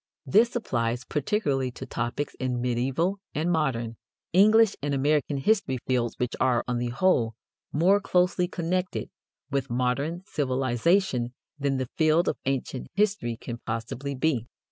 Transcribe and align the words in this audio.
This 0.25 0.55
applies 0.55 1.05
particularly 1.05 1.69
to 1.73 1.85
topics 1.85 2.33
in 2.39 2.59
medieval 2.59 3.19
and 3.35 3.51
modern, 3.51 3.97
English 4.33 4.75
and 4.81 4.95
American 4.95 5.37
history 5.37 5.77
fields 5.85 6.15
which 6.17 6.35
are, 6.39 6.63
on 6.67 6.79
the 6.79 6.89
whole, 6.89 7.35
more 7.71 7.99
closely 7.99 8.47
connected 8.47 9.11
with 9.51 9.69
modern 9.69 10.23
civilization 10.25 11.35
than 11.59 11.77
the 11.77 11.91
field 11.99 12.27
of 12.27 12.39
ancient 12.45 12.87
history 12.95 13.37
can 13.37 13.59
possibly 13.59 14.15
be. 14.15 14.47